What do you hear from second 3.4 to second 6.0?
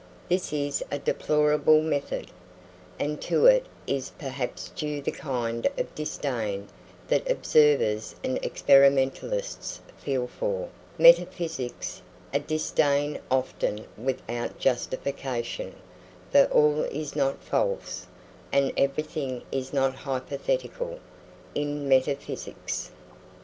it is perhaps due the kind of